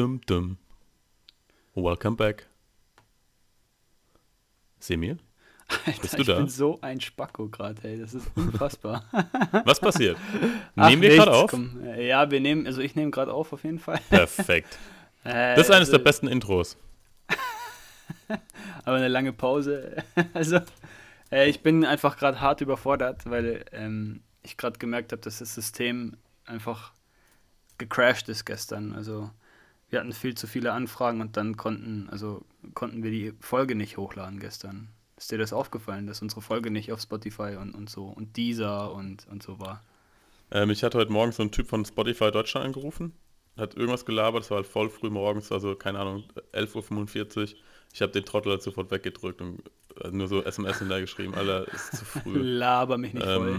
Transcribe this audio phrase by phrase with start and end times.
[0.00, 0.56] Dum dum.
[1.74, 2.46] Welcome back.
[4.78, 5.18] Semir?
[5.84, 6.36] Alter, Bist du ich da?
[6.38, 8.00] bin so ein Spacko gerade, ey.
[8.00, 9.04] Das ist unfassbar.
[9.66, 10.16] Was passiert?
[10.74, 11.50] Nehmen wir gerade auf?
[11.50, 11.84] komm.
[11.84, 14.00] Äh, Ja, wir nehmen, also ich nehme gerade auf auf jeden Fall.
[14.08, 14.78] Perfekt.
[15.24, 16.78] Äh, Das ist eines also, der besten Intros.
[18.86, 20.02] Aber eine lange Pause.
[20.32, 20.60] Also,
[21.30, 25.54] äh, ich bin einfach gerade hart überfordert, weil ähm, ich gerade gemerkt habe, dass das
[25.54, 26.94] System einfach
[27.76, 28.94] gecrashed ist gestern.
[28.94, 29.30] Also,
[29.90, 32.44] wir hatten viel zu viele Anfragen und dann konnten, also
[32.74, 34.88] konnten wir die Folge nicht hochladen gestern.
[35.16, 38.92] Ist dir das aufgefallen, dass unsere Folge nicht auf Spotify und, und so und dieser
[38.92, 39.82] und, und so war?
[40.50, 43.12] Ähm, ich hatte heute Morgen so einen Typ von Spotify Deutschland angerufen.
[43.56, 47.58] Hat irgendwas gelabert, es war halt voll früh morgens, also keine Ahnung, 11.45 Uhr.
[47.92, 49.62] Ich habe den Trottel halt sofort weggedrückt und
[50.02, 52.38] äh, nur so SMS hinterher geschrieben, Alter, ist zu früh.
[52.42, 53.58] Laber mich nicht voll.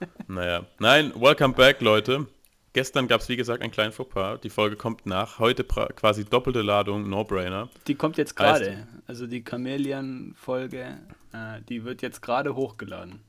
[0.00, 0.66] Ähm, naja.
[0.78, 2.26] Nein, welcome back, Leute.
[2.72, 4.38] Gestern gab es, wie gesagt, einen kleinen Fauxpas.
[4.42, 5.40] Die Folge kommt nach.
[5.40, 7.68] Heute quasi doppelte Ladung, No-Brainer.
[7.88, 8.86] Die kommt jetzt gerade.
[9.06, 11.00] Also die Chameleon-Folge,
[11.32, 13.20] äh, die wird jetzt gerade hochgeladen.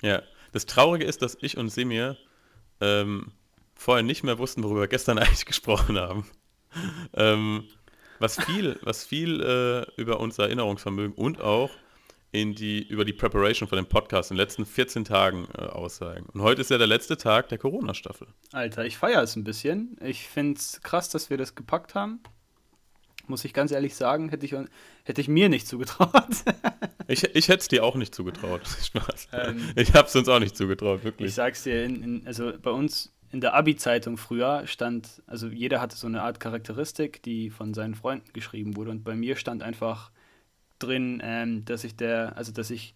[0.00, 0.22] Ja.
[0.52, 2.16] Das Traurige ist, dass ich und Semir
[2.80, 3.32] ähm,
[3.74, 6.26] vorher nicht mehr wussten, worüber wir gestern eigentlich gesprochen haben.
[7.14, 7.64] ähm,
[8.18, 11.70] was viel, was viel äh, über unser Erinnerungsvermögen und auch
[12.30, 16.26] in die, über die Preparation von dem Podcast in den letzten 14 Tagen äh, aussagen.
[16.32, 18.28] Und heute ist ja der letzte Tag der Corona-Staffel.
[18.52, 19.96] Alter, ich feiere es ein bisschen.
[20.02, 22.20] Ich finde es krass, dass wir das gepackt haben.
[23.26, 24.54] Muss ich ganz ehrlich sagen, hätte ich,
[25.04, 26.12] hätte ich mir nicht zugetraut.
[27.10, 28.60] Ich, ich hätte es dir auch nicht zugetraut.
[28.84, 29.28] Spaß.
[29.32, 31.34] Ähm, ich habe es uns auch nicht zugetraut, ich wirklich.
[31.34, 35.96] sag's dir, in, in, also bei uns in der Abi-Zeitung früher stand, also jeder hatte
[35.96, 38.90] so eine Art Charakteristik, die von seinen Freunden geschrieben wurde.
[38.90, 40.10] Und bei mir stand einfach
[40.78, 42.94] drin, ähm, dass ich der, also dass ich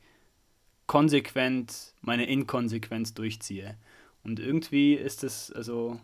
[0.86, 3.76] konsequent meine Inkonsequenz durchziehe.
[4.24, 6.00] Und irgendwie ist es, also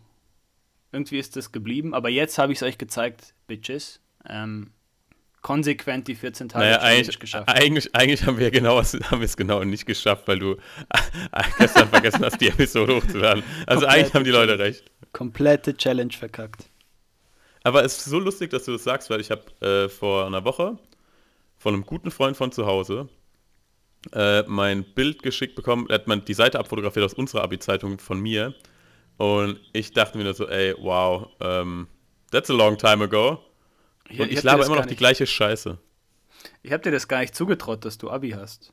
[0.92, 1.94] irgendwie ist das geblieben.
[1.94, 4.00] Aber jetzt habe ich es euch gezeigt, Bitches.
[4.28, 4.70] Ähm,
[5.42, 7.48] konsequent die 14 Tage Naja, Challenge eigentlich, geschafft.
[7.48, 10.56] eigentlich, eigentlich haben wir genau, haben wir es genau nicht geschafft, weil du
[11.58, 13.42] gestern vergessen hast, die Episode hochzuladen.
[13.66, 14.84] Also Komplett eigentlich haben die Leute recht.
[15.12, 16.68] Komplette Challenge verkackt.
[17.62, 20.44] Aber es ist so lustig, dass du das sagst, weil ich habe äh, vor einer
[20.44, 20.78] Woche
[21.58, 23.08] von einem guten Freund von zu Hause
[24.12, 25.86] äh, mein Bild geschickt bekommen.
[25.88, 28.54] Er hat man die Seite abfotografiert aus unserer Abi-Zeitung von mir.
[29.16, 31.88] Und ich dachte mir nur so, ey, wow, ähm,
[32.30, 33.42] that's a long time ago.
[34.08, 35.78] Ich, Und ich, dir laber immer noch die nicht- gleiche Scheiße.
[36.62, 38.72] Ich habe dir das gar nicht zugetraut, dass du Abi hast.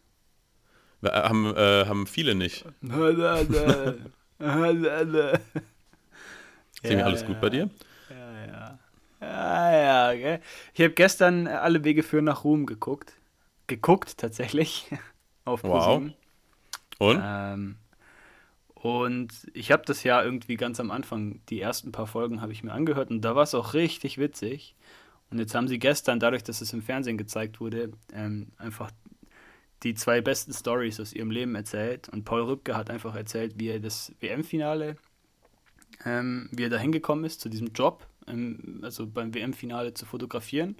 [1.01, 2.63] Wir haben, äh, haben viele nicht.
[2.81, 3.43] ja,
[6.83, 7.69] Sind alles gut bei dir?
[9.25, 9.95] Ja, ja.
[10.11, 10.41] Ja, gell.
[10.73, 13.13] Ich habe gestern alle Wege führen nach Ruhm geguckt.
[13.67, 14.87] Geguckt, tatsächlich.
[15.45, 15.71] Auf Wow.
[15.71, 16.13] ProSieben.
[16.99, 17.21] Und?
[17.23, 17.75] Ähm,
[18.75, 22.63] und ich habe das ja irgendwie ganz am Anfang, die ersten paar Folgen habe ich
[22.63, 24.75] mir angehört und da war es auch richtig witzig.
[25.31, 28.91] Und jetzt haben sie gestern, dadurch, dass es im Fernsehen gezeigt wurde, ähm, einfach
[29.83, 32.09] die zwei besten Stories aus ihrem Leben erzählt.
[32.09, 34.97] Und Paul Rübke hat einfach erzählt, wie er das WM-Finale,
[36.05, 40.75] ähm, wie er da hingekommen ist zu diesem Job, ähm, also beim WM-Finale zu fotografieren.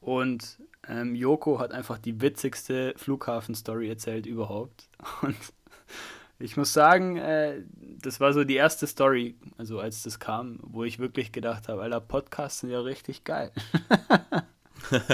[0.00, 0.58] Und
[0.88, 4.88] ähm, Joko hat einfach die witzigste Flughafen-Story erzählt überhaupt.
[5.22, 5.36] Und
[6.38, 7.62] ich muss sagen, äh,
[8.00, 11.82] das war so die erste Story, also als das kam, wo ich wirklich gedacht habe,
[11.82, 13.52] Alter, Podcasts sind ja richtig geil.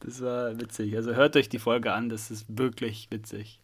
[0.00, 0.96] das war witzig.
[0.96, 3.60] Also hört euch die Folge an, das ist wirklich witzig.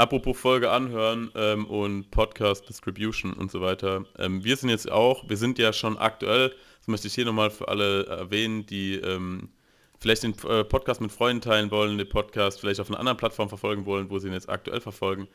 [0.00, 4.06] Apropos Folge anhören ähm, und Podcast Distribution und so weiter.
[4.18, 7.50] Ähm, wir sind jetzt auch, wir sind ja schon aktuell, das möchte ich hier nochmal
[7.50, 9.50] für alle erwähnen, die ähm,
[9.98, 13.50] vielleicht den äh, Podcast mit Freunden teilen wollen, den Podcast vielleicht auf einer anderen Plattform
[13.50, 15.28] verfolgen wollen, wo sie ihn jetzt aktuell verfolgen.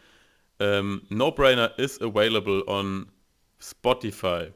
[0.58, 3.12] Ähm, no Brainer is available on
[3.60, 4.48] Spotify,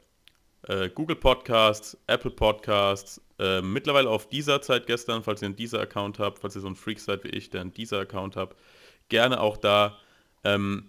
[0.63, 5.81] äh, Google Podcasts, Apple Podcasts, äh, mittlerweile auf dieser Zeit gestern, falls ihr einen dieser
[5.81, 8.57] Account habt, falls ihr so ein Freak seid wie ich, der einen dieser Account habt,
[9.09, 9.97] gerne auch da.
[10.43, 10.85] Ähm,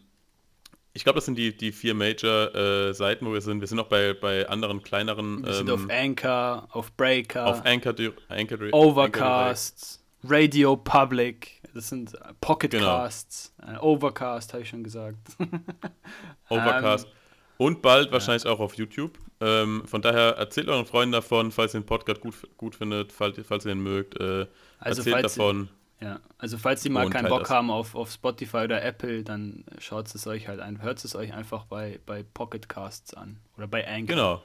[0.93, 3.61] ich glaube, das sind die, die vier Major-Seiten, wo wir sind.
[3.61, 5.45] Wir sind auch bei, bei anderen kleineren.
[5.47, 7.95] Wir sind ähm, auf Anchor, auf Breaker, auf Anchor,
[8.29, 12.27] Anchor, Di- Overcast, Radio Public, das sind Genau.
[12.41, 15.17] Pocketcasts, äh, Overcast habe ich schon gesagt.
[16.49, 17.07] Overcast.
[17.07, 17.13] Ähm,
[17.59, 19.19] und bald wahrscheinlich auch auf YouTube.
[19.41, 23.39] Ähm, von daher erzählt euren Freunden davon, falls ihr den Podcast gut, gut findet, falls,
[23.47, 24.19] falls ihr ihn mögt.
[24.19, 24.47] Äh,
[24.79, 25.69] Also erzählt falls ihr- davon.
[26.03, 29.23] Ja, also falls Sie mal Und keinen teilt Bock haben auf, auf Spotify oder Apple,
[29.23, 33.67] dann schaut es euch halt ein, hört es euch einfach bei, bei Pocketcasts an oder
[33.67, 34.07] bei Anchor.
[34.07, 34.43] Genau.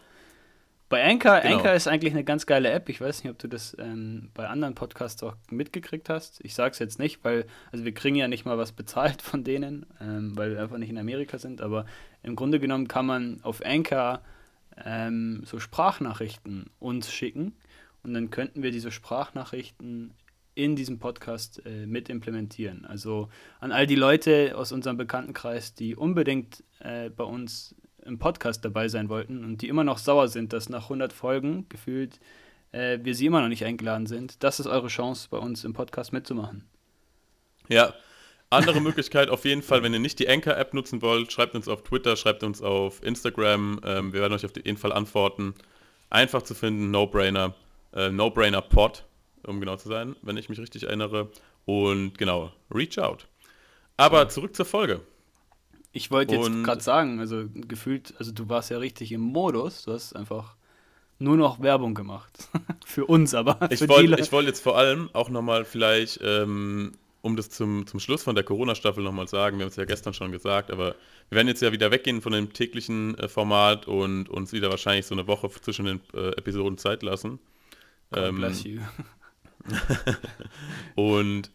[0.89, 1.55] Bei Anchor, Genau.
[1.55, 2.89] Anchor ist eigentlich eine ganz geile App.
[2.89, 6.39] Ich weiß nicht, ob du das ähm, bei anderen Podcasts auch mitgekriegt hast.
[6.43, 9.85] Ich sag's jetzt nicht, weil, also wir kriegen ja nicht mal was bezahlt von denen,
[10.01, 11.85] ähm, weil wir einfach nicht in Amerika sind, aber
[12.21, 14.21] im Grunde genommen kann man auf Anchor
[14.83, 17.53] ähm, so Sprachnachrichten uns schicken
[18.03, 20.13] und dann könnten wir diese Sprachnachrichten
[20.55, 22.85] in diesem Podcast äh, mit implementieren.
[22.85, 23.29] Also
[23.59, 28.87] an all die Leute aus unserem Bekanntenkreis, die unbedingt äh, bei uns im Podcast dabei
[28.87, 32.19] sein wollten und die immer noch sauer sind, dass nach 100 Folgen gefühlt
[32.71, 34.43] äh, wir sie immer noch nicht eingeladen sind.
[34.43, 36.63] Das ist eure Chance, bei uns im Podcast mitzumachen.
[37.67, 37.93] Ja,
[38.49, 41.83] andere Möglichkeit auf jeden Fall, wenn ihr nicht die Anchor-App nutzen wollt, schreibt uns auf
[41.83, 43.81] Twitter, schreibt uns auf Instagram.
[43.83, 45.53] Ähm, wir werden euch auf jeden Fall antworten.
[46.09, 47.55] Einfach zu finden, No-Brainer.
[47.93, 49.05] Äh, No-Brainer-Pod
[49.45, 51.29] um genau zu sein, wenn ich mich richtig erinnere.
[51.65, 53.27] Und genau, reach out.
[53.97, 55.01] Aber zurück zur Folge.
[55.91, 59.93] Ich wollte jetzt gerade sagen, also gefühlt, also du warst ja richtig im Modus, du
[59.93, 60.55] hast einfach
[61.19, 62.49] nur noch Werbung gemacht.
[62.85, 63.71] für uns aber.
[63.71, 66.91] Ich wollte wollt jetzt vor allem auch nochmal vielleicht, ähm,
[67.21, 70.13] um das zum, zum Schluss von der Corona-Staffel nochmal sagen, wir haben es ja gestern
[70.13, 70.95] schon gesagt, aber
[71.29, 75.05] wir werden jetzt ja wieder weggehen von dem täglichen äh, Format und uns wieder wahrscheinlich
[75.05, 77.39] so eine Woche zwischen den äh, Episoden Zeit lassen.
[78.11, 78.81] God ähm, bless you.
[80.95, 81.51] und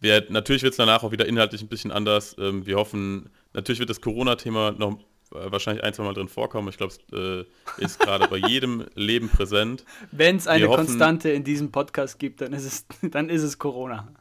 [0.00, 2.36] wir, natürlich wird es danach auch wieder inhaltlich ein bisschen anders.
[2.38, 4.98] Ähm, wir hoffen, natürlich wird das Corona-Thema noch
[5.34, 6.68] äh, wahrscheinlich ein, zwei Mal drin vorkommen.
[6.68, 9.84] Ich glaube, es äh, ist gerade bei jedem Leben präsent.
[10.12, 13.58] Wenn es eine hoffen, Konstante in diesem Podcast gibt, dann ist es, dann ist es
[13.58, 14.12] Corona.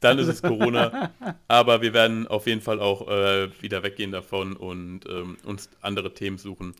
[0.00, 1.10] Dann ist es Corona.
[1.48, 6.12] Aber wir werden auf jeden Fall auch äh, wieder weggehen davon und ähm, uns andere
[6.12, 6.74] Themen suchen.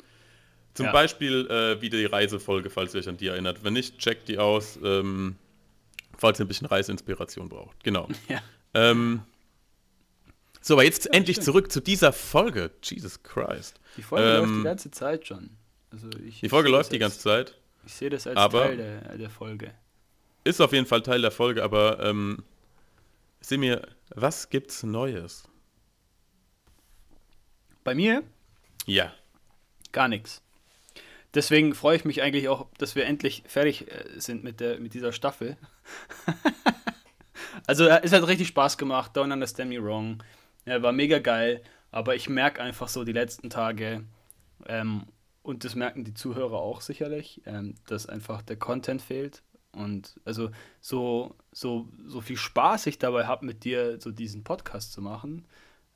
[0.74, 0.92] Zum ja.
[0.92, 3.64] Beispiel äh, wie die Reisefolge, falls ihr euch an die erinnert.
[3.64, 4.78] Wenn nicht, checkt die aus.
[4.84, 5.36] Ähm,
[6.18, 7.82] falls ihr ein bisschen Reiseinspiration braucht.
[7.84, 8.08] Genau.
[8.28, 8.42] Ja.
[8.74, 9.22] Ähm,
[10.60, 11.44] so, aber jetzt ja, endlich stimmt.
[11.44, 12.72] zurück zu dieser Folge.
[12.82, 13.80] Jesus Christ.
[13.96, 15.50] Die Folge ähm, läuft die ganze Zeit schon.
[15.92, 17.54] Also ich, die Folge läuft die ganze Zeit.
[17.86, 19.72] Ich sehe das als Teil der, der, Folge.
[20.42, 22.42] Ist auf jeden Fall Teil der Folge, aber ähm,
[23.40, 25.44] sieh mir, was gibt's Neues?
[27.84, 28.24] Bei mir?
[28.86, 29.12] Ja.
[29.92, 30.42] Gar nichts.
[31.36, 34.94] Deswegen freue ich mich eigentlich auch, dass wir endlich fertig äh, sind mit, der, mit
[34.94, 35.58] dieser Staffel.
[37.66, 40.22] also es hat richtig Spaß gemacht, Don't Understand Me Wrong.
[40.64, 44.04] Ja, war mega geil, aber ich merke einfach so die letzten Tage,
[44.66, 45.04] ähm,
[45.42, 49.42] und das merken die Zuhörer auch sicherlich, ähm, dass einfach der Content fehlt.
[49.72, 50.50] Und also
[50.80, 55.44] so, so, so viel Spaß ich dabei habe, mit dir so diesen Podcast zu machen.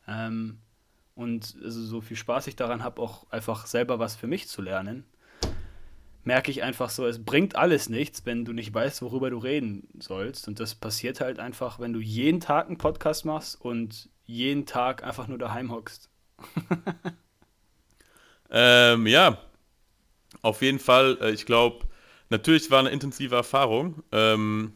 [0.06, 0.58] Ähm,
[1.14, 4.60] und also so viel Spaß ich daran habe, auch einfach selber was für mich zu
[4.60, 5.06] lernen
[6.30, 9.88] merke ich einfach so, es bringt alles nichts, wenn du nicht weißt, worüber du reden
[9.98, 10.46] sollst.
[10.46, 15.02] Und das passiert halt einfach, wenn du jeden Tag einen Podcast machst und jeden Tag
[15.02, 16.08] einfach nur daheim hockst.
[18.52, 19.38] ähm, ja,
[20.40, 21.18] auf jeden Fall.
[21.20, 21.84] Äh, ich glaube,
[22.28, 24.04] natürlich war eine intensive Erfahrung.
[24.12, 24.74] Ähm,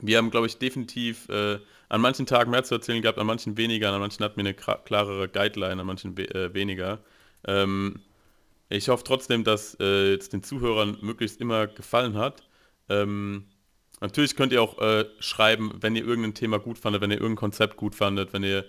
[0.00, 3.56] wir haben, glaube ich, definitiv äh, an manchen Tagen mehr zu erzählen gehabt, an manchen
[3.56, 6.98] weniger, an manchen hatten wir eine klarere Guideline, an manchen äh, weniger.
[7.46, 8.00] Ähm,
[8.68, 12.42] ich hoffe trotzdem, dass äh, es den Zuhörern möglichst immer gefallen hat.
[12.88, 13.46] Ähm,
[14.00, 17.36] natürlich könnt ihr auch äh, schreiben, wenn ihr irgendein Thema gut fandet, wenn ihr irgendein
[17.36, 18.64] Konzept gut fandet, wenn ihr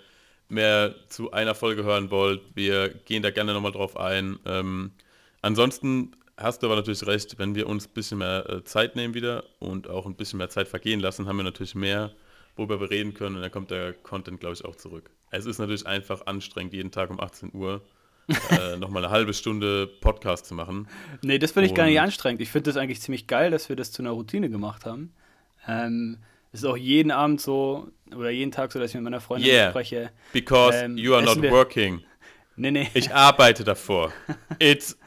[0.47, 2.41] mehr zu einer Folge hören wollt.
[2.53, 4.39] Wir gehen da gerne nochmal drauf ein.
[4.45, 4.91] Ähm,
[5.41, 9.13] ansonsten hast du aber natürlich recht, wenn wir uns ein bisschen mehr äh, Zeit nehmen
[9.13, 12.11] wieder und auch ein bisschen mehr Zeit vergehen lassen, haben wir natürlich mehr,
[12.55, 15.09] worüber wir reden können und dann kommt der Content, glaube ich, auch zurück.
[15.31, 17.81] Es ist natürlich einfach anstrengend, jeden Tag um 18 Uhr
[18.49, 20.87] äh, nochmal eine halbe Stunde Podcast zu machen.
[21.21, 22.41] Nee, das finde ich gar nicht anstrengend.
[22.41, 25.13] Ich finde das eigentlich ziemlich geil, dass wir das zu einer Routine gemacht haben.
[25.67, 26.17] Ähm,
[26.51, 29.49] es ist auch jeden Abend so oder jeden Tag so, dass ich mit meiner Freundin
[29.49, 30.11] yeah, spreche.
[30.31, 32.01] Because ähm, you are not working.
[32.57, 32.89] Nee, nee.
[32.93, 34.13] Ich arbeite davor.
[34.59, 34.97] It's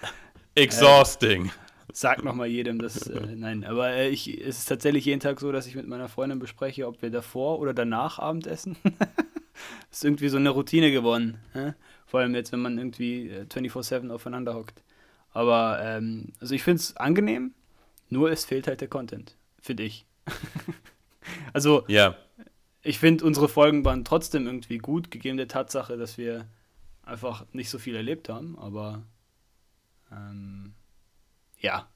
[0.55, 1.47] exhausting.
[1.47, 1.51] Äh,
[1.95, 3.07] sag nochmal jedem das.
[3.07, 6.11] Äh, nein, aber äh, ich, es ist tatsächlich jeden Tag so, dass ich mit meiner
[6.11, 8.77] Freundin bespreche, ob wir davor oder danach Abendessen.
[9.91, 11.39] ist irgendwie so eine Routine geworden.
[11.55, 11.73] Äh?
[12.09, 14.83] Vor allem jetzt, wenn man irgendwie 24-7 äh, aufeinander hockt.
[15.33, 17.53] Aber, ähm, also ich finde es angenehm,
[18.09, 20.07] nur es fehlt halt der Content, finde ich.
[21.53, 22.17] also, ja.
[22.83, 26.47] ich finde, unsere Folgen waren trotzdem irgendwie gut, gegeben der Tatsache, dass wir
[27.03, 28.59] einfach nicht so viel erlebt haben.
[28.59, 29.03] Aber,
[30.11, 30.73] ähm,
[31.61, 31.88] ja,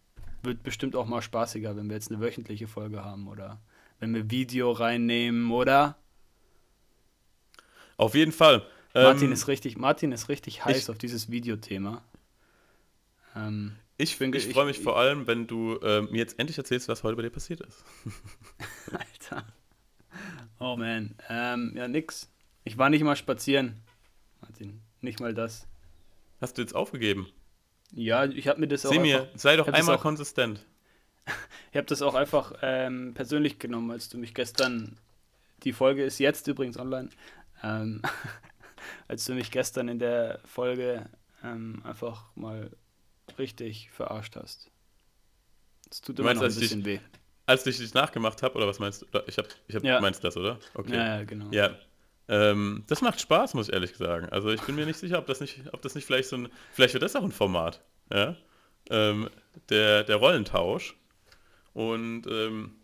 [0.42, 3.62] wird bestimmt auch mal spaßiger, wenn wir jetzt eine wöchentliche Folge haben oder
[3.99, 5.97] wenn wir Video reinnehmen, oder?
[7.97, 8.66] Auf jeden Fall.
[8.94, 12.02] Martin, ähm, ist richtig, Martin ist richtig heiß ich, auf dieses Videothema.
[13.34, 16.38] Ähm, ich finde, ich, ich freue mich ich, vor allem, wenn du äh, mir jetzt
[16.38, 17.84] endlich erzählst, was heute bei dir passiert ist.
[18.92, 19.46] Alter.
[20.58, 21.14] Oh man.
[21.28, 22.30] Ähm, ja, nix.
[22.64, 23.82] Ich war nicht mal spazieren.
[24.40, 25.66] Martin, nicht mal das.
[26.40, 27.28] Hast du jetzt aufgegeben?
[27.92, 29.02] Ja, ich habe mir das Sieh auch.
[29.02, 30.64] Mir, einfach, sei doch einmal auch, konsistent.
[31.70, 34.99] ich habe das auch einfach ähm, persönlich genommen, als du mich gestern.
[35.62, 37.11] Die Folge ist jetzt übrigens online.
[37.62, 38.02] Ähm,
[39.08, 41.08] als du mich gestern in der Folge
[41.44, 42.70] ähm, einfach mal
[43.38, 44.70] richtig verarscht hast.
[45.90, 47.04] Es tut immer meinst, noch ein bisschen dich- weh.
[47.46, 49.06] Als ich dich nachgemacht habe, oder was meinst du?
[49.26, 50.00] Ich hab, ich hab, Ja.
[50.00, 50.58] meinst das, oder?
[50.75, 50.94] Okay.
[50.94, 51.46] Ja, ja, genau.
[51.50, 51.76] Ja.
[52.28, 54.28] Ähm, das macht Spaß, muss ich ehrlich sagen.
[54.28, 56.49] Also ich bin mir nicht sicher, ob das nicht, ob das nicht vielleicht so ein,
[56.72, 57.80] vielleicht wird das auch ein Format,
[58.12, 58.37] ja.
[58.90, 59.28] Ähm,
[59.68, 60.96] der, der Rollentausch.
[61.75, 62.76] Und ähm,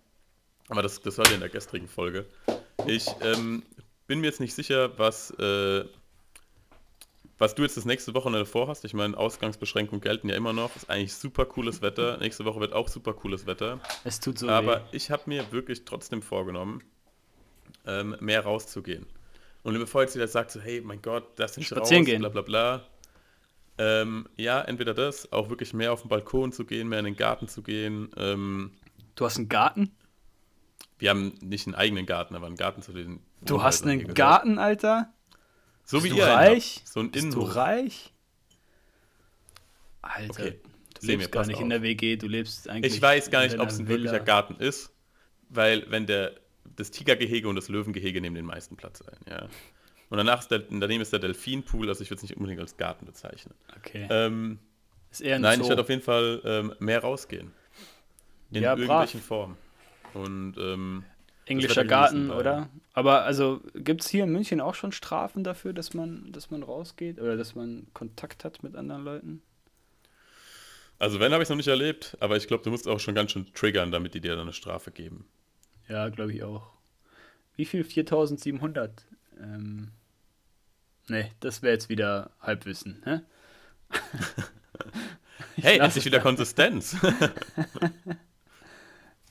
[0.69, 2.27] aber das, das war ja in der gestrigen Folge.
[2.87, 3.63] Ich ähm,
[4.07, 5.85] bin mir jetzt nicht sicher, was, äh,
[7.39, 8.85] was du jetzt das nächste Wochenende vorhast.
[8.85, 10.75] Ich meine, Ausgangsbeschränkungen gelten ja immer noch.
[10.77, 12.17] Ist eigentlich super cooles Wetter.
[12.19, 13.81] Nächste Woche wird auch super cooles Wetter.
[14.05, 14.97] Es tut so Aber weh.
[14.97, 16.83] ich habe mir wirklich trotzdem vorgenommen,
[17.87, 19.07] ähm, mehr rauszugehen.
[19.63, 22.21] Und bevor jetzt jeder sagt, so, hey, mein Gott, das nicht Spazieren raus, gehen.
[22.21, 22.83] bla bla bla.
[23.81, 27.17] Ähm, ja, entweder das, auch wirklich mehr auf den Balkon zu gehen, mehr in den
[27.17, 28.11] Garten zu gehen.
[28.17, 28.73] Ähm,
[29.15, 29.91] Du hast einen Garten?
[31.01, 34.15] wir haben nicht einen eigenen Garten, aber einen Garten zu den Du hast einen.
[34.15, 35.13] Garten, Alter?
[35.91, 36.83] So wie Bist du ihr reich?
[36.85, 38.13] So ein Bist du reich?
[40.03, 40.61] Alter, Okay.
[41.01, 41.63] du Seh lebst gar nicht auf.
[41.63, 44.03] in der WG, du lebst eigentlich Ich weiß gar nicht, ob es ein Villa.
[44.05, 44.93] wirklicher Garten ist,
[45.49, 46.33] weil wenn der
[46.77, 49.49] das Tigergehege und das Löwengehege nehmen den meisten Platz ein, ja.
[50.11, 52.77] Und danach ist der, daneben ist der Delfinpool, also ich würde es nicht unbedingt als
[52.77, 53.55] Garten bezeichnen.
[53.79, 54.07] Okay.
[54.11, 54.59] Ähm,
[55.11, 55.63] ist eher ein nein, Zoo.
[55.65, 57.51] ich werde auf jeden Fall ähm, mehr rausgehen.
[58.51, 58.79] In Ja, brav.
[58.81, 59.57] irgendwelchen Formen.
[60.13, 61.05] Und ähm,
[61.49, 62.69] Englischer Garten, oder?
[62.93, 66.63] Aber also gibt es hier in München auch schon Strafen dafür, dass man, dass man
[66.63, 69.43] rausgeht oder dass man Kontakt hat mit anderen Leuten?
[70.99, 73.15] also wenn habe ich es noch nicht erlebt, aber ich glaube, du musst auch schon
[73.15, 75.27] ganz schön triggern, damit die dir dann eine Strafe geben.
[75.89, 76.73] Ja, glaube ich auch.
[77.57, 77.85] Wie viel?
[77.85, 79.07] 4700?
[79.41, 79.93] Ähm,
[81.09, 83.21] ne, das wäre jetzt wieder Halbwissen, hä?
[85.61, 86.21] Hey, endlich wieder.
[86.21, 86.97] Konsistenz.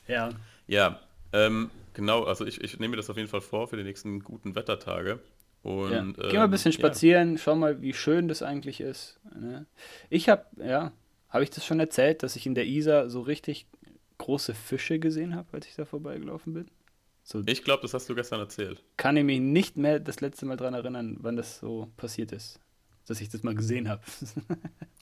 [0.07, 0.29] Ja,
[0.67, 1.01] ja,
[1.33, 4.19] ähm, genau, also ich, ich nehme mir das auf jeden Fall vor für die nächsten
[4.21, 5.19] guten Wettertage.
[5.63, 5.99] Und, ja.
[5.99, 6.77] ähm, Geh mal ein bisschen ja.
[6.77, 9.19] spazieren, schau mal, wie schön das eigentlich ist.
[9.35, 9.65] Ne?
[10.09, 10.93] Ich habe, ja,
[11.29, 13.67] habe ich das schon erzählt, dass ich in der Isar so richtig
[14.19, 16.67] große Fische gesehen habe, als ich da vorbeigelaufen bin?
[17.23, 18.83] So Ich glaube, das hast du gestern erzählt.
[18.95, 22.59] kann ich mich nicht mehr das letzte Mal dran erinnern, wann das so passiert ist.
[23.07, 24.01] Dass ich das mal gesehen habe.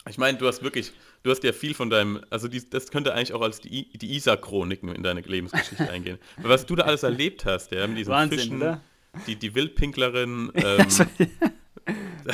[0.07, 0.91] Ich meine, du hast wirklich,
[1.23, 4.15] du hast ja viel von deinem, also die, das könnte eigentlich auch als die, die
[4.15, 6.19] Isar-Chroniken in deine Lebensgeschichte eingehen.
[6.37, 8.81] Weil was du da alles erlebt hast, ja, mit diesen Wahnsinn, Fischen, oder?
[9.25, 10.87] die, die Wildpinklerin, ähm,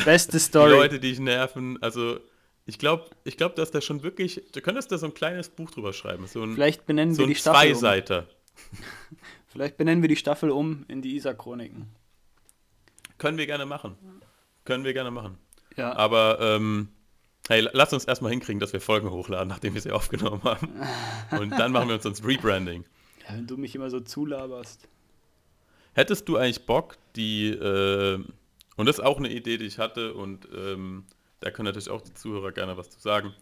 [0.04, 0.72] Beste die Story.
[0.72, 2.20] Leute, die dich nerven, also
[2.66, 5.72] ich glaube, ich glaub, dass da schon wirklich, du könntest da so ein kleines Buch
[5.72, 7.80] drüber schreiben, so ein, Vielleicht benennen so wir die Staffel um.
[7.80, 8.28] Zweiseiter.
[9.48, 11.88] Vielleicht benennen wir die Staffel um in die Isar-Chroniken.
[13.18, 13.96] Können wir gerne machen.
[14.66, 15.38] Können wir gerne machen.
[15.78, 15.96] Ja.
[15.96, 16.90] Aber ähm,
[17.48, 20.70] hey, lass uns erstmal hinkriegen, dass wir Folgen hochladen, nachdem wir sie aufgenommen haben.
[21.40, 22.86] Und dann machen wir uns ins Rebranding.
[23.28, 24.88] ja, wenn du mich immer so zulaberst.
[25.94, 28.24] Hättest du eigentlich Bock, die, äh,
[28.78, 31.04] und das ist auch eine Idee, die ich hatte, und ähm,
[31.42, 33.34] da können natürlich auch die Zuhörer gerne was zu sagen.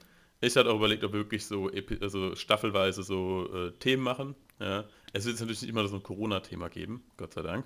[0.41, 1.69] Ich hatte auch überlegt, ob wir wirklich so
[2.01, 4.35] also staffelweise so äh, Themen machen.
[4.59, 4.85] Ja.
[5.13, 7.65] Es wird natürlich nicht immer so ein Corona-Thema geben, Gott sei Dank.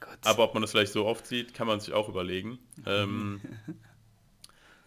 [0.00, 0.18] Gott.
[0.24, 2.58] Aber ob man das vielleicht so oft sieht, kann man sich auch überlegen.
[2.86, 3.40] Ähm,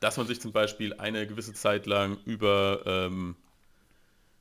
[0.03, 3.35] dass man sich zum Beispiel eine gewisse Zeit lang über ähm,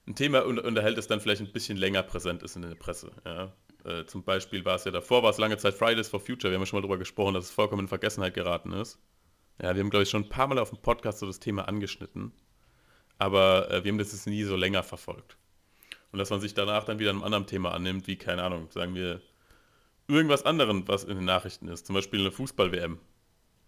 [0.09, 3.13] ein Thema un- unterhält, das dann vielleicht ein bisschen länger präsent ist in der Presse.
[3.25, 3.53] Ja.
[3.85, 6.51] Äh, zum Beispiel war es ja davor, war es lange Zeit Fridays for Future.
[6.51, 8.99] Wir haben ja schon mal darüber gesprochen, dass es vollkommen in Vergessenheit geraten ist.
[9.61, 11.69] Ja, wir haben, glaube ich, schon ein paar Mal auf dem Podcast so das Thema
[11.69, 12.33] angeschnitten.
[13.19, 15.37] Aber äh, wir haben das jetzt nie so länger verfolgt.
[16.11, 18.97] Und dass man sich danach dann wieder einem anderen Thema annimmt, wie, keine Ahnung, sagen
[18.97, 19.21] wir,
[20.09, 21.87] irgendwas anderem, was in den Nachrichten ist.
[21.87, 22.99] Zum Beispiel eine Fußball-WM.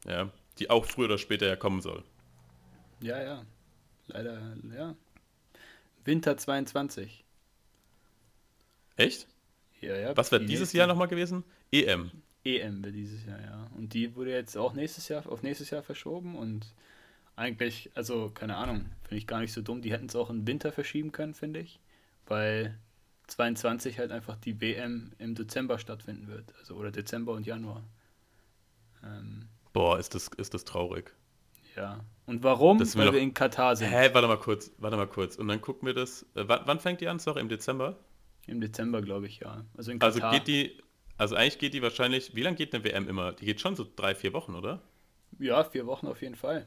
[0.06, 2.04] Ja, die auch früher oder später ja kommen soll.
[3.00, 3.44] Ja, ja.
[4.06, 4.94] Leider, ja.
[6.04, 7.24] Winter 22.
[8.96, 9.26] Echt?
[9.80, 10.16] Ja, ja.
[10.16, 11.44] Was wird die dieses Jahr nochmal gewesen?
[11.72, 12.10] EM.
[12.44, 13.66] EM wird dieses Jahr, ja.
[13.76, 16.74] Und die wurde jetzt auch nächstes Jahr auf nächstes Jahr verschoben und
[17.36, 19.82] eigentlich, also keine Ahnung, finde ich gar nicht so dumm.
[19.82, 21.80] Die hätten es auch im Winter verschieben können, finde ich,
[22.26, 22.78] weil
[23.26, 27.82] 22 halt einfach die WM im Dezember stattfinden wird, also oder Dezember und Januar.
[29.02, 31.12] Ähm, Boah, ist das, ist das traurig.
[31.76, 32.00] ja.
[32.26, 32.78] Und warum?
[32.78, 33.90] Das Weil doch- wir in Katar sind.
[33.90, 35.36] Hä, warte mal kurz, warte mal kurz.
[35.36, 36.22] Und dann gucken wir das.
[36.34, 37.18] Äh, wann, wann fängt die an?
[37.18, 37.98] Sorry, im Dezember?
[38.46, 39.62] Im Dezember, glaube ich, ja.
[39.76, 40.32] Also in Also Katar.
[40.38, 40.82] geht die,
[41.18, 43.32] also eigentlich geht die wahrscheinlich, wie lange geht eine WM immer?
[43.32, 44.80] Die geht schon so drei, vier Wochen, oder?
[45.38, 46.66] ja, vier Wochen auf jeden Fall.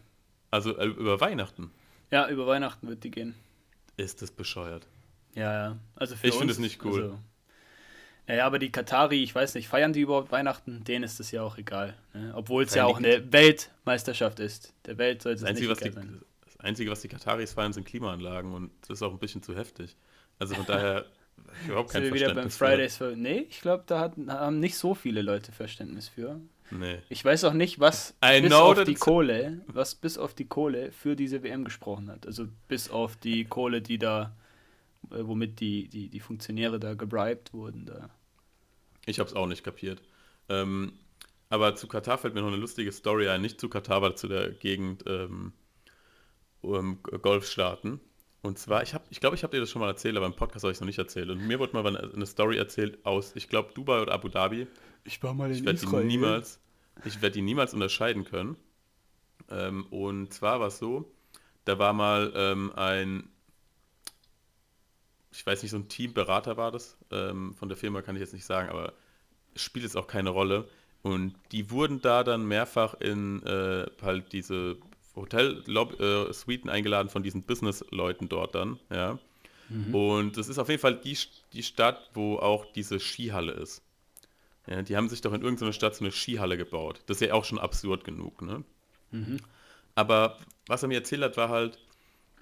[0.51, 1.71] Also äh, über Weihnachten.
[2.11, 3.33] Ja, über Weihnachten wird die gehen.
[3.95, 4.85] Ist das bescheuert.
[5.33, 5.77] Ja, ja.
[5.95, 7.01] Also für Ich finde es nicht cool.
[7.03, 7.19] Also,
[8.27, 10.84] naja, aber die Katari, ich weiß nicht, feiern die überhaupt Weihnachten?
[10.84, 11.96] Denen ist das ja auch egal.
[12.13, 12.34] Ne?
[12.36, 14.74] Obwohl es ja auch eine Weltmeisterschaft ist.
[14.86, 16.22] Der Welt sollte es nicht was die, sein.
[16.43, 19.55] das Einzige, was die Kataris feiern, sind Klimaanlagen und das ist auch ein bisschen zu
[19.55, 19.96] heftig.
[20.39, 21.05] Also von daher
[21.67, 22.65] überhaupt Sind kein wir wieder beim für.
[22.65, 23.15] Fridays for...
[23.15, 26.41] Nee, ich glaube, da hat, haben nicht so viele Leute Verständnis für.
[26.69, 27.00] Nee.
[27.07, 30.91] Ich weiß auch nicht, was I bis auf die Kohle, was bis auf die Kohle
[30.91, 32.27] für diese WM gesprochen hat.
[32.27, 34.36] Also bis auf die Kohle, die da,
[35.12, 37.86] äh, womit die, die, die Funktionäre da gebribed wurden.
[37.86, 38.10] Da.
[39.07, 40.03] Ich habe es auch nicht kapiert.
[40.49, 40.93] Ähm,
[41.49, 43.41] aber zu Katar fällt mir noch eine lustige Story ein.
[43.41, 45.53] Nicht zu Katar, aber zu der Gegend ähm,
[46.61, 47.99] um Golfstaaten.
[48.41, 50.33] Und zwar, ich glaube, ich, glaub, ich habe dir das schon mal erzählt, aber im
[50.33, 51.29] Podcast habe ich es noch nicht erzählt.
[51.29, 54.67] Und mir wurde mal eine Story erzählt aus, ich glaube, Dubai oder Abu Dhabi.
[55.03, 56.03] Ich war mal in ich Israel.
[56.03, 56.59] Die niemals,
[57.05, 58.57] ich werde die niemals unterscheiden können.
[59.49, 61.11] Ähm, und zwar war es so,
[61.65, 63.29] da war mal ähm, ein,
[65.31, 66.98] ich weiß nicht, so ein Teamberater war das.
[67.12, 68.93] Ähm, von der Firma kann ich jetzt nicht sagen, aber
[69.55, 70.67] spielt jetzt auch keine Rolle.
[71.03, 74.77] Und die wurden da dann mehrfach in äh, halt diese
[75.15, 79.19] Hotel-Suiten äh, eingeladen von diesen Business-Leuten dort dann, ja.
[79.69, 79.96] Mhm.
[79.96, 81.17] Und das ist auf jeden Fall die,
[81.53, 83.81] die Stadt, wo auch diese Skihalle ist.
[84.65, 87.01] Ja, die haben sich doch in irgendeiner Stadt so eine Skihalle gebaut.
[87.07, 88.63] Das ist ja auch schon absurd genug, ne?
[89.12, 89.38] Mhm.
[89.96, 91.79] Aber was er mir erzählt hat, war halt,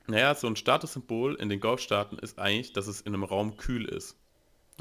[0.08, 3.86] naja, so ein Statussymbol in den Golfstaaten ist eigentlich, dass es in einem Raum kühl
[3.86, 4.18] ist.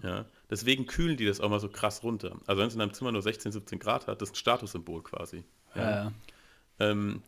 [0.03, 2.37] Ja, deswegen kühlen die das auch mal so krass runter.
[2.47, 5.03] Also wenn es in einem Zimmer nur 16, 17 Grad hat, das ist ein Statussymbol
[5.03, 5.45] quasi.
[5.75, 5.91] Ja.
[5.91, 6.13] ja.
[6.81, 7.23] Ähm,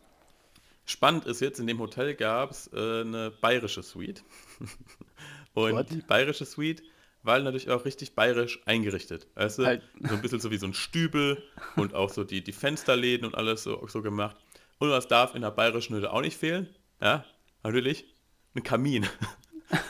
[0.85, 4.23] spannend ist jetzt, in dem Hotel gab es äh, eine bayerische Suite.
[5.53, 5.89] Und What?
[5.89, 6.83] die bayerische Suite
[7.23, 9.27] war natürlich auch richtig bayerisch eingerichtet.
[9.35, 9.65] Weißt du?
[9.65, 9.81] Halt.
[10.01, 11.43] So ein bisschen so wie so ein Stübel
[11.75, 14.37] und auch so die, die Fensterläden und alles so, so gemacht.
[14.77, 16.69] Und was darf in der bayerischen Hütte auch nicht fehlen?
[17.01, 17.25] Ja,
[17.67, 18.05] natürlich,
[18.55, 19.07] ein Kamin.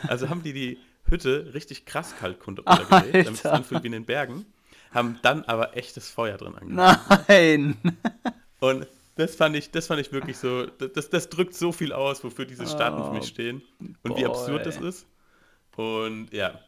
[0.08, 4.06] Also haben die die Hütte richtig krass kalt runtergelegt, damit es anfühlt wie in den
[4.06, 4.48] Bergen,
[4.90, 7.28] haben dann aber echtes Feuer drin angemacht.
[7.28, 7.78] Nein!
[8.60, 12.24] Und das fand ich, das fand ich wirklich so, das, das drückt so viel aus,
[12.24, 14.18] wofür diese Staaten oh, für mich oh, stehen und boy.
[14.18, 15.06] wie absurd das ist.
[15.76, 16.60] Und ja.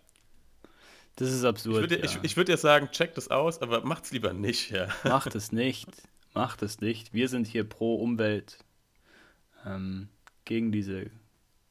[1.16, 1.86] Das ist absurd.
[1.86, 2.06] Ich würde ja.
[2.06, 4.88] ich, ich würd ja sagen, checkt das aus, aber macht's lieber nicht, ja.
[5.04, 5.90] Macht es nicht.
[6.36, 7.12] Macht es nicht.
[7.12, 8.60] Wir sind hier pro Umwelt
[9.66, 10.10] ähm,
[10.50, 11.06] gegen diese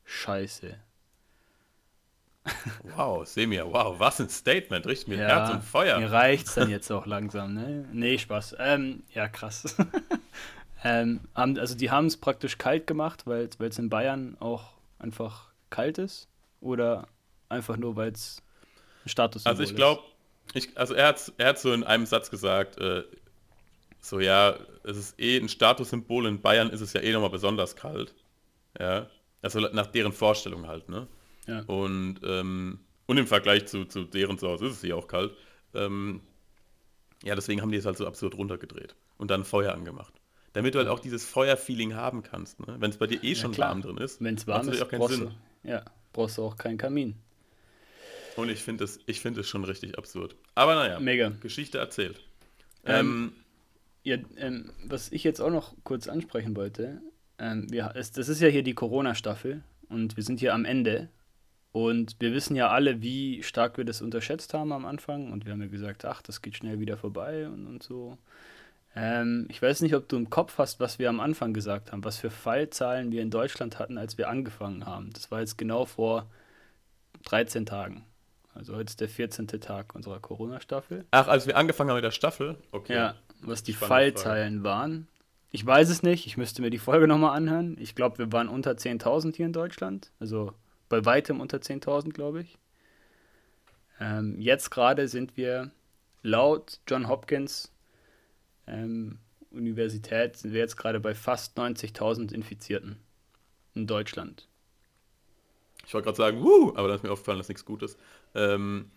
[0.05, 0.77] Scheiße.
[2.97, 5.99] Wow, Semir, wow, was ein Statement, richtig mit ja, Herz und Feuer.
[5.99, 7.87] Mir reicht's dann jetzt auch langsam, ne?
[7.93, 8.55] Nee, Spaß.
[8.61, 9.77] Ähm, ja, krass.
[10.85, 15.99] ähm, also die haben es praktisch kalt gemacht, weil es in Bayern auch einfach kalt
[15.99, 16.29] ist?
[16.61, 17.09] Oder
[17.49, 18.41] einfach nur, weil es
[19.05, 19.47] ein Status ist?
[19.47, 20.03] Also ich glaube,
[20.77, 23.03] also er hat, er hat so in einem Satz gesagt, äh,
[24.01, 27.75] so ja, es ist eh ein Statussymbol, in Bayern ist es ja eh nochmal besonders
[27.75, 28.15] kalt.
[28.79, 29.09] Ja,
[29.43, 31.07] also nach deren Vorstellung halt, ne?
[31.47, 31.61] Ja.
[31.63, 35.33] Und, ähm, und im Vergleich zu, zu deren Zuhause ist es hier auch kalt.
[35.75, 36.21] Ähm,
[37.25, 40.15] ja, deswegen haben die es halt so absurd runtergedreht und dann Feuer angemacht.
[40.53, 42.61] Damit du halt auch dieses Feuerfeeling haben kannst.
[42.67, 42.77] Ne?
[42.79, 44.89] Wenn es bei dir eh ja, schon warm drin ist, wenn es warm ist, auch
[44.89, 45.31] keinen brauchst Sinn.
[45.63, 47.17] Du, ja, brauchst du auch keinen Kamin.
[48.37, 50.37] Und ich finde es find schon richtig absurd.
[50.55, 51.31] Aber naja, Mega.
[51.41, 52.21] Geschichte erzählt.
[52.85, 53.33] Ähm, ähm,
[54.05, 57.01] ja, ähm, was ich jetzt auch noch kurz ansprechen wollte,
[57.39, 61.09] ähm, wir, es, das ist ja hier die Corona-Staffel und wir sind hier am Ende
[61.73, 65.31] und wir wissen ja alle, wie stark wir das unterschätzt haben am Anfang.
[65.31, 68.17] Und wir haben ja gesagt, ach, das geht schnell wieder vorbei und, und so.
[68.97, 72.05] Ähm, ich weiß nicht, ob du im Kopf hast, was wir am Anfang gesagt haben,
[72.05, 75.11] was für Fallzahlen wir in Deutschland hatten, als wir angefangen haben.
[75.13, 76.29] Das war jetzt genau vor
[77.25, 78.05] 13 Tagen.
[78.55, 79.47] Also heute ist der 14.
[79.47, 81.05] Tag unserer Corona-Staffel.
[81.13, 82.57] Ach, als wir angefangen haben mit der Staffel?
[82.73, 82.95] Okay.
[82.95, 85.07] Ja, was die Fallzahlen waren.
[85.51, 87.77] Ich weiß es nicht, ich müsste mir die Folge nochmal anhören.
[87.81, 90.11] Ich glaube, wir waren unter 10.000 hier in Deutschland.
[90.21, 90.53] Also
[90.89, 92.59] bei weitem unter 10.000, glaube ich.
[94.01, 95.71] Ähm, jetzt gerade sind wir
[96.23, 97.73] laut John Hopkins
[98.69, 99.19] ähm,
[99.51, 102.99] Universität sind wir jetzt gerade bei fast 90.000 Infizierten
[103.75, 104.47] in Deutschland.
[105.87, 107.97] Ich wollte gerade sagen, wuh, aber dann ist mir aufgefallen, dass nichts Gutes.
[108.35, 108.91] Ähm,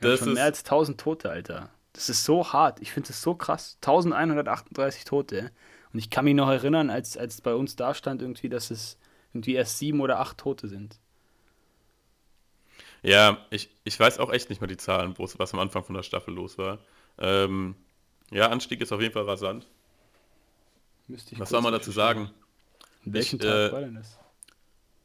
[0.00, 1.70] das schon ist mehr als 1000 Tote, Alter.
[1.96, 2.82] Das ist so hart.
[2.82, 3.78] Ich finde es so krass.
[3.80, 5.50] 1138 Tote.
[5.94, 8.98] Und ich kann mich noch erinnern, als, als bei uns da stand irgendwie, dass es
[9.32, 11.00] irgendwie erst sieben oder acht Tote sind.
[13.02, 16.02] Ja, ich, ich weiß auch echt nicht mehr die Zahlen, was am Anfang von der
[16.02, 16.80] Staffel los war.
[17.16, 17.76] Ähm,
[18.30, 19.66] ja, Anstieg ist auf jeden Fall rasant.
[21.08, 22.30] was soll man dazu sagen?
[23.06, 24.18] In welchem ich, Tag äh, war denn das?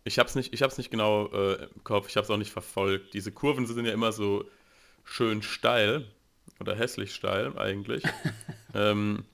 [0.04, 3.14] Ich habe es nicht, nicht genau äh, im Kopf, ich habe es auch nicht verfolgt.
[3.14, 4.44] Diese Kurven sind ja immer so
[5.06, 6.06] schön steil
[6.62, 8.04] oder hässlich steil eigentlich.
[8.74, 9.26] ähm,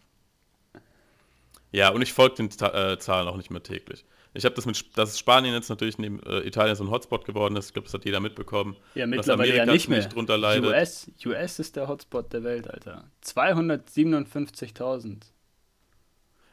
[1.72, 4.06] ja, und ich folge den äh, Zahlen auch nicht mehr täglich.
[4.34, 7.56] Ich habe das mit, dass Spanien jetzt natürlich neben äh, Italien so ein Hotspot geworden
[7.56, 7.68] ist.
[7.68, 8.76] Ich glaube, das hat jeder mitbekommen.
[8.94, 10.06] Ja, mittlerweile ja nicht mehr.
[10.06, 10.70] Drunter leidet.
[10.70, 13.06] US, US ist der Hotspot der Welt, Alter.
[13.24, 15.24] 257.000.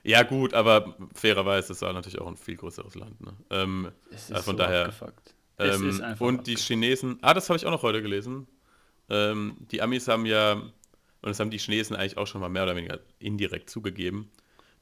[0.02, 3.20] Ja, gut, aber fairerweise ist es natürlich auch ein viel größeres Land.
[3.20, 3.34] Ne?
[3.50, 4.92] Ähm, es ist äh, von so daher.
[5.58, 6.46] Ähm, und abgefuckt.
[6.46, 8.46] die Chinesen, ah, das habe ich auch noch heute gelesen.
[9.10, 12.64] Ähm, die Amis haben ja Und das haben die Chinesen eigentlich auch schon mal mehr
[12.64, 14.30] oder weniger indirekt zugegeben.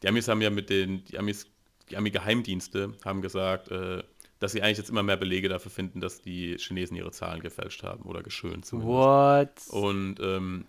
[0.03, 1.47] Die Amis haben ja mit den, die Amis,
[1.89, 4.03] die Ami-Geheimdienste haben gesagt, äh,
[4.41, 7.85] dass sie eigentlich jetzt immer mehr Belege dafür finden, dass die Chinesen ihre Zahlen gefälscht
[7.85, 8.89] haben oder geschönt zumindest.
[8.93, 9.51] What?
[9.69, 10.65] Und ähm,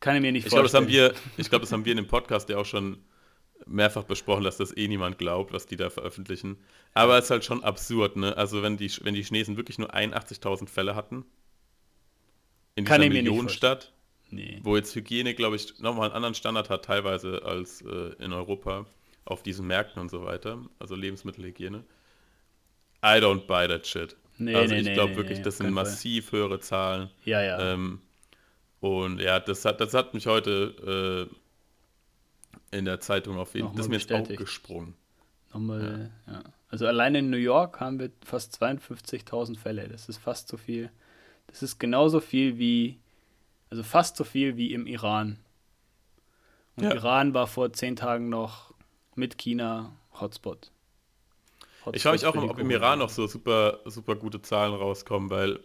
[0.00, 1.14] Kann ich mir nicht ich glaube, das haben vorstellen.
[1.14, 2.96] wir, ich glaube, das haben wir in dem Podcast ja auch schon
[3.66, 6.56] mehrfach besprochen, dass das eh niemand glaubt, was die da veröffentlichen.
[6.94, 8.34] Aber es ist halt schon absurd, ne?
[8.34, 11.26] Also wenn die, wenn die Chinesen wirklich nur 81.000 Fälle hatten
[12.78, 13.92] in Kann dieser Millionenstadt,
[14.30, 14.60] Nee.
[14.62, 18.86] wo jetzt Hygiene, glaube ich, nochmal einen anderen Standard hat teilweise als äh, in Europa
[19.24, 21.84] auf diesen Märkten und so weiter, also Lebensmittelhygiene.
[23.04, 24.16] I don't buy that shit.
[24.38, 27.10] Nee, also nee, ich glaube nee, wirklich, das sind massiv höhere Zahlen.
[27.24, 27.72] Ja, ja.
[27.74, 28.00] Ähm,
[28.80, 31.28] und ja, das hat, das hat mich heute
[32.72, 34.38] äh, in der Zeitung auf jeden Fall, das ist mir jetzt bestätigt.
[34.40, 34.94] auch gesprungen.
[35.52, 36.44] Nochmal, ja.
[36.70, 39.88] Also allein in New York haben wir fast 52.000 Fälle.
[39.88, 40.90] Das ist fast so viel.
[41.48, 42.98] Das ist genauso viel wie,
[43.70, 45.38] also fast so viel wie im Iran.
[46.76, 46.94] Und Ja.
[46.94, 48.72] Iran war vor zehn Tagen noch
[49.16, 50.70] mit China Hotspot.
[51.92, 52.70] Ich frage mich auch, ob im Corona.
[52.74, 55.60] Iran noch so super, super gute Zahlen rauskommen, weil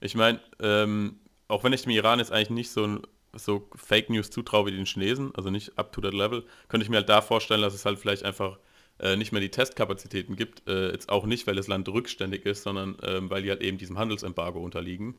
[0.00, 3.02] ich meine, ähm, auch wenn ich dem Iran jetzt eigentlich nicht so, ein-
[3.34, 6.90] so Fake News zutraue wie den Chinesen, also nicht up to that level, könnte ich
[6.90, 8.58] mir halt da vorstellen, dass es halt vielleicht einfach
[9.00, 10.68] äh, nicht mehr die Testkapazitäten gibt.
[10.68, 13.78] Äh, jetzt auch nicht, weil das Land rückständig ist, sondern ähm, weil die halt eben
[13.78, 15.14] diesem Handelsembargo unterliegen.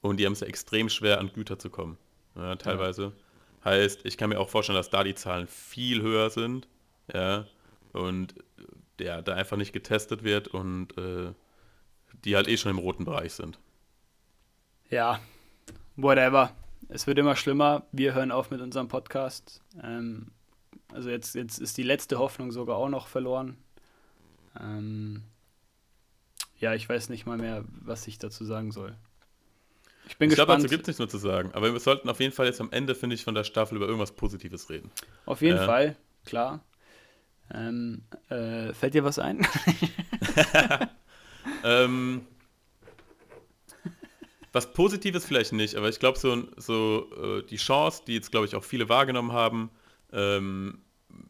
[0.00, 1.98] Und die haben es ja extrem schwer, an Güter zu kommen.
[2.34, 3.12] Ja, teilweise.
[3.64, 6.68] Heißt, ich kann mir auch vorstellen, dass da die Zahlen viel höher sind.
[7.12, 7.46] Ja.
[7.92, 8.34] Und
[9.00, 11.32] ja, da einfach nicht getestet wird und äh,
[12.24, 13.58] die halt eh schon im roten Bereich sind.
[14.90, 15.20] Ja,
[15.96, 16.54] whatever.
[16.88, 17.86] Es wird immer schlimmer.
[17.92, 19.62] Wir hören auf mit unserem Podcast.
[19.82, 20.30] Ähm,
[20.92, 23.56] also jetzt, jetzt ist die letzte Hoffnung sogar auch noch verloren.
[24.60, 25.22] Ähm,
[26.58, 28.94] ja, ich weiß nicht mal mehr, was ich dazu sagen soll.
[30.08, 30.64] Ich bin ich glaube, gespannt.
[30.64, 31.50] dazu gibt es nichts mehr zu sagen.
[31.52, 33.86] Aber wir sollten auf jeden Fall jetzt am Ende, finde ich, von der Staffel über
[33.86, 34.90] irgendwas Positives reden.
[35.24, 35.66] Auf jeden Ja.
[35.66, 36.64] Fall, klar.
[37.52, 39.46] Ähm, äh, fällt dir was ein?
[41.62, 42.26] Ähm,
[44.52, 48.46] was Positives vielleicht nicht, aber ich glaube, so, so äh, die Chance, die jetzt, glaube
[48.46, 49.70] ich, auch viele wahrgenommen haben,
[50.16, 50.78] ähm,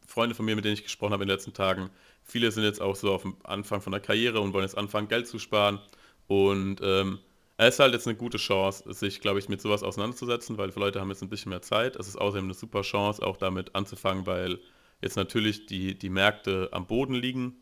[0.06, 1.90] Freunde von mir, mit denen ich gesprochen habe in den letzten Tagen,
[2.22, 5.08] viele sind jetzt auch so auf dem Anfang von der Karriere und wollen jetzt anfangen,
[5.08, 5.80] Geld zu sparen.
[6.26, 7.18] Und ähm,
[7.56, 11.00] es ist halt jetzt eine gute Chance, sich, glaube ich, mit sowas auseinanderzusetzen, weil Leute
[11.00, 11.96] haben jetzt ein bisschen mehr Zeit.
[11.96, 14.58] Es ist außerdem eine super Chance, auch damit anzufangen, weil
[15.00, 17.56] jetzt natürlich die, die Märkte am Boden liegen.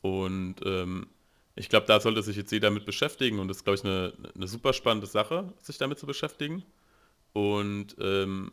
[0.00, 1.06] Und ähm,
[1.54, 4.12] ich glaube, da sollte sich jetzt jeder mit beschäftigen und das ist, glaube ich, eine,
[4.34, 6.64] eine super spannende Sache, sich damit zu beschäftigen.
[7.32, 8.52] Und ähm,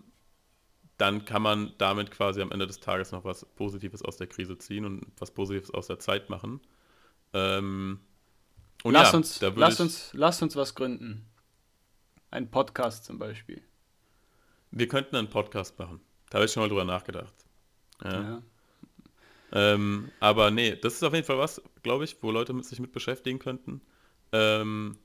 [1.00, 4.58] dann kann man damit quasi am Ende des Tages noch was Positives aus der Krise
[4.58, 6.60] ziehen und was Positives aus der Zeit machen.
[7.34, 8.02] Ähm,
[8.84, 11.26] und lass, ja, uns, lass, uns, lass uns was gründen.
[12.32, 13.64] Ein Podcast zum Beispiel.
[14.72, 16.02] Wir könnten einen Podcast machen.
[16.30, 17.34] Da habe ich schon mal drüber nachgedacht.
[18.04, 18.22] Ja.
[18.22, 18.44] Ja.
[19.52, 22.80] Ähm, aber nee, das ist auf jeden Fall was, glaube ich, wo Leute mit sich
[22.80, 23.82] mit beschäftigen könnten.
[24.34, 24.98] Ähm,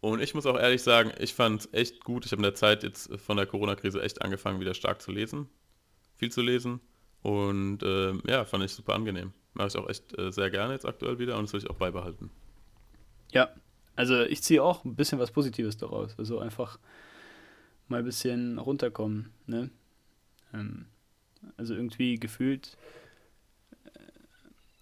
[0.00, 2.24] und ich muss auch ehrlich sagen, ich fand es echt gut.
[2.24, 5.48] Ich habe in der Zeit jetzt von der Corona-Krise echt angefangen, wieder stark zu lesen.
[6.16, 6.80] Viel zu lesen.
[7.22, 9.32] Und ähm, ja, fand ich super angenehm.
[9.52, 11.76] Mache ich auch echt äh, sehr gerne jetzt aktuell wieder und das will ich auch
[11.76, 12.30] beibehalten.
[13.32, 13.50] Ja,
[13.94, 16.18] also ich ziehe auch ein bisschen was Positives daraus.
[16.18, 16.78] Also einfach
[17.88, 19.30] mal ein bisschen runterkommen.
[19.46, 19.70] Ne?
[20.54, 20.86] Ähm,
[21.58, 22.78] also irgendwie gefühlt,
[23.84, 23.98] äh,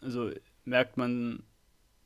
[0.00, 0.30] also
[0.64, 1.42] merkt man,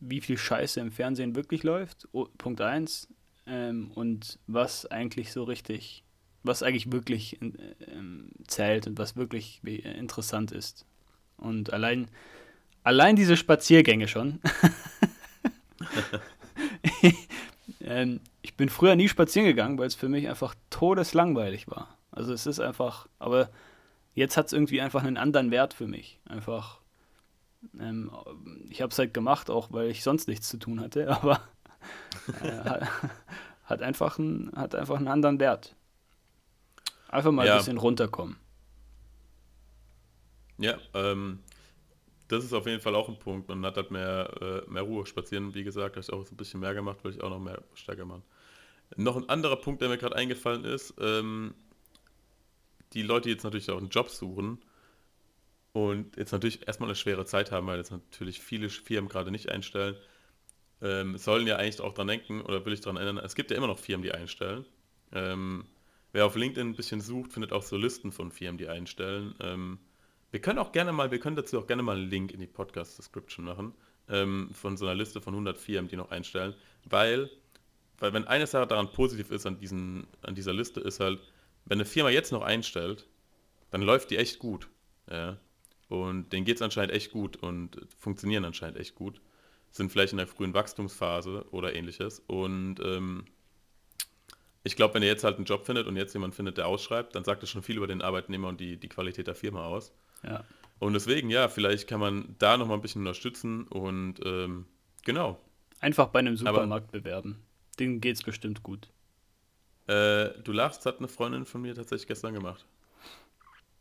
[0.04, 2.08] wie viel Scheiße im Fernsehen wirklich läuft.
[2.38, 3.08] Punkt 1.
[3.46, 6.04] Ähm, und was eigentlich so richtig,
[6.42, 10.84] was eigentlich wirklich ähm, zählt und was wirklich wie- interessant ist.
[11.36, 12.08] Und allein,
[12.82, 14.40] allein diese Spaziergänge schon.
[17.80, 21.96] ähm, ich bin früher nie spazieren gegangen, weil es für mich einfach todeslangweilig war.
[22.10, 23.50] Also es ist einfach, aber
[24.14, 26.20] jetzt hat es irgendwie einfach einen anderen Wert für mich.
[26.26, 26.80] Einfach,
[27.78, 28.10] ähm,
[28.70, 31.40] ich habe es halt gemacht, auch weil ich sonst nichts zu tun hatte, aber
[32.42, 32.80] äh,
[33.64, 35.74] hat, einfach einen, hat einfach einen anderen Wert.
[37.08, 37.54] Einfach mal Ja.
[37.54, 38.36] ein bisschen runterkommen.
[40.58, 41.40] Ja, ähm,
[42.28, 43.48] das ist auf jeden Fall auch ein Punkt.
[43.48, 45.54] Man hat halt mehr, äh, mehr Ruhe spazieren.
[45.54, 47.62] Wie gesagt, habe ich auch so ein bisschen mehr gemacht, will ich auch noch mehr
[47.74, 48.22] stärker machen.
[48.96, 51.54] Noch ein anderer Punkt, der mir gerade eingefallen ist, ähm,
[52.92, 54.58] die Leute, die jetzt natürlich auch einen Job suchen
[55.72, 59.48] und jetzt natürlich erstmal eine schwere Zeit haben, weil jetzt natürlich viele Firmen gerade nicht
[59.48, 59.96] einstellen,
[60.82, 63.56] ähm, sollen ja eigentlich auch dran denken, oder will ich daran erinnern, es gibt ja
[63.56, 64.66] immer noch Firmen, die einstellen.
[65.12, 65.64] Ähm,
[66.12, 69.34] wer auf LinkedIn ein bisschen sucht, findet auch so Listen von Firmen, die einstellen.
[69.40, 69.78] Ähm,
[70.30, 72.46] wir können auch gerne mal, wir können dazu auch gerne mal einen Link in die
[72.46, 73.74] Podcast-Description machen,
[74.08, 76.54] ähm, von so einer Liste von 100 Firmen, die noch einstellen,
[76.84, 77.30] weil,
[77.98, 81.20] weil wenn eine Sache daran positiv ist an, diesen, an dieser Liste, ist halt,
[81.64, 83.06] wenn eine Firma jetzt noch einstellt,
[83.70, 84.68] dann läuft die echt gut.
[85.10, 85.38] Ja.
[85.92, 89.20] Und denen geht es anscheinend echt gut und funktionieren anscheinend echt gut.
[89.70, 92.22] Sind vielleicht in der frühen Wachstumsphase oder ähnliches.
[92.26, 93.26] Und ähm,
[94.64, 97.14] ich glaube, wenn ihr jetzt halt einen Job findet und jetzt jemand findet, der ausschreibt,
[97.14, 99.92] dann sagt das schon viel über den Arbeitnehmer und die, die Qualität der Firma aus.
[100.22, 100.44] Ja.
[100.78, 104.64] Und deswegen, ja, vielleicht kann man da nochmal ein bisschen unterstützen und ähm,
[105.04, 105.38] genau.
[105.80, 107.42] Einfach bei einem Supermarkt Aber, bewerben.
[107.78, 108.88] Denen geht es bestimmt gut.
[109.88, 112.64] Äh, du lachst, hat eine Freundin von mir tatsächlich gestern gemacht.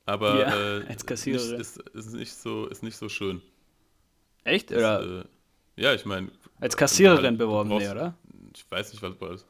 [0.05, 1.51] Aber ja, äh, als Kassiererin.
[1.51, 3.41] Nicht, ist, ist, nicht so, ist nicht so schön.
[4.43, 4.71] Echt?
[4.71, 4.99] Oder?
[5.01, 6.31] Ist, äh, ja, ich meine.
[6.59, 8.17] Als Kassiererin halt, beworben, brauchst, nee, oder?
[8.53, 9.45] Ich weiß nicht, was du als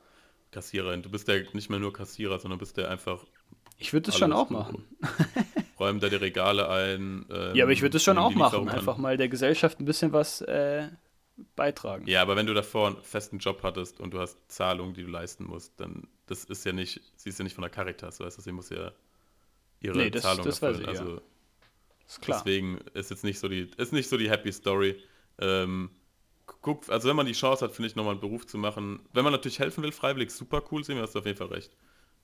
[0.52, 1.02] Kassiererin.
[1.02, 3.26] Du bist ja nicht mehr nur Kassierer, sondern bist ja einfach.
[3.78, 4.86] Ich würde das schon auch machen.
[5.80, 7.26] Räumen da die Regale ein.
[7.32, 8.70] Ähm, ja, aber ich würde das schon auch machen.
[8.70, 10.88] Einfach mal der Gesellschaft ein bisschen was äh,
[11.56, 12.06] beitragen.
[12.08, 15.10] Ja, aber wenn du davor einen festen Job hattest und du hast Zahlungen, die du
[15.10, 18.38] leisten musst, dann das ist ja nicht, sie ist ja nicht von der Caritas, weißt
[18.38, 18.92] du, sie muss ja
[19.82, 20.88] ihre nee, das, Zahlung das erfüllen.
[20.88, 21.22] Weiß ich, also ja.
[22.08, 22.38] ist klar.
[22.38, 25.02] deswegen ist jetzt nicht so die, ist nicht so die Happy Story.
[25.40, 25.90] Ähm,
[26.62, 29.24] guck, also wenn man die Chance hat, finde ich, nochmal einen Beruf zu machen, wenn
[29.24, 31.76] man natürlich helfen will, freiwillig, super cool, sehen wir hast du auf jeden Fall recht,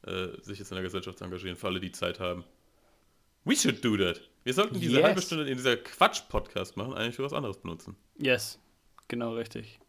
[0.05, 2.43] äh, sich jetzt in der Gesellschaft zu engagieren, für alle, die Zeit haben.
[3.43, 4.21] We should do that.
[4.43, 5.03] Wir sollten diese yes.
[5.03, 7.95] halbe Stunde in dieser Quatsch-Podcast machen, eigentlich für was anderes benutzen.
[8.17, 8.59] Yes,
[9.07, 9.79] genau richtig.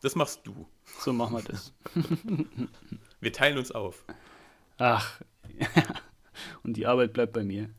[0.00, 0.68] Das machst du.
[1.00, 1.72] So machen wir das.
[3.20, 4.04] wir teilen uns auf.
[4.78, 5.20] Ach,
[6.62, 7.70] und die Arbeit bleibt bei mir.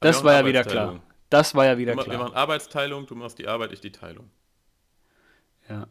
[0.00, 1.02] Das war ja wieder klar.
[1.30, 2.06] Das war ja wieder klar.
[2.08, 4.30] Wir machen Arbeitsteilung, du machst die Arbeit, ich die Teilung.
[5.68, 5.86] Ja.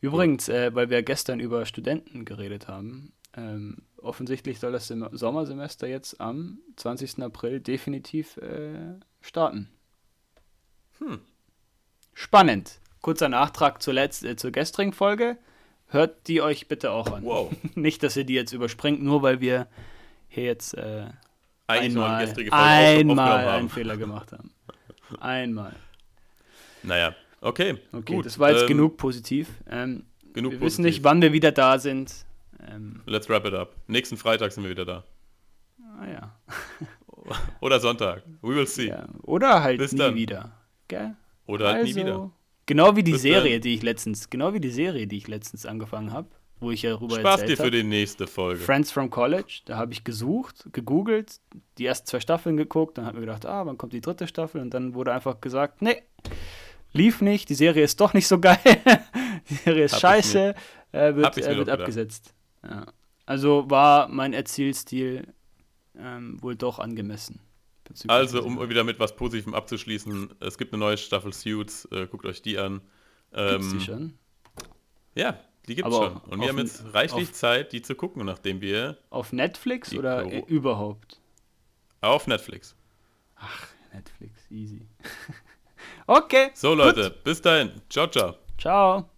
[0.00, 5.86] Übrigens, äh, weil wir gestern über Studenten geredet haben, ähm, offensichtlich soll das Sem Sommersemester
[5.86, 7.22] jetzt am 20.
[7.22, 9.70] April definitiv äh, starten.
[10.98, 11.20] Hm.
[12.12, 12.80] Spannend.
[13.00, 15.38] Kurzer Nachtrag zur, letzt, äh, zur gestrigen Folge.
[15.86, 17.24] Hört die euch bitte auch an.
[17.24, 17.52] Wow.
[17.74, 19.66] Nicht, dass ihr die jetzt überspringt, nur weil wir
[20.32, 21.04] hier jetzt äh,
[21.66, 24.50] einmal, einmal einen Fehler gemacht haben.
[25.20, 25.74] Einmal.
[26.82, 27.76] Naja, okay.
[27.92, 28.26] Okay, gut.
[28.26, 29.48] das war jetzt ähm, genug positiv.
[29.70, 30.60] Ähm, genug wir positiv.
[30.60, 32.24] wissen nicht, wann wir wieder da sind.
[32.66, 33.76] Ähm, Let's wrap it up.
[33.88, 35.04] Nächsten Freitag sind wir wieder da.
[36.00, 36.36] Ah ja.
[37.60, 38.22] Oder Sonntag.
[38.40, 38.88] We will see.
[38.88, 39.06] Ja.
[39.22, 40.14] Oder halt Bis nie dann.
[40.14, 40.52] wieder.
[40.88, 41.14] Gell?
[41.46, 42.30] Oder halt also, nie wieder.
[42.64, 43.60] Genau wie die Bis Serie, dann.
[43.60, 46.28] die ich letztens, genau wie die Serie, die ich letztens angefangen habe
[46.62, 48.60] wo ich ja rüber Spaß dir für die nächste Folge.
[48.60, 51.40] Friends from College, da habe ich gesucht, gegoogelt,
[51.76, 54.60] die ersten zwei Staffeln geguckt, dann habe ich gedacht, ah, wann kommt die dritte Staffel?
[54.60, 56.02] Und dann wurde einfach gesagt, nee,
[56.92, 58.58] lief nicht, die Serie ist doch nicht so geil,
[59.50, 60.54] die Serie ist hab scheiße,
[60.92, 62.32] äh, wird, äh, wird abgesetzt.
[62.62, 62.86] Ja.
[63.26, 65.34] Also war mein Erzählstil
[65.98, 67.40] ähm, wohl doch angemessen.
[68.06, 72.24] Also, um wieder mit was Positivem abzuschließen, es gibt eine neue Staffel Suits, äh, guckt
[72.24, 72.80] euch die an.
[73.34, 74.14] Ähm, Gibt's die schon?
[75.14, 76.16] Ja, die gibt es schon.
[76.16, 78.98] Und wir haben jetzt reichlich auf, Zeit, die zu gucken, nachdem wir.
[79.10, 81.20] Auf Netflix oder Pro überhaupt?
[82.00, 82.74] Auf Netflix.
[83.36, 84.86] Ach, Netflix, easy.
[86.06, 86.50] okay.
[86.54, 87.24] So, Leute, gut.
[87.24, 87.72] bis dahin.
[87.88, 88.36] Ciao, ciao.
[88.58, 89.11] Ciao.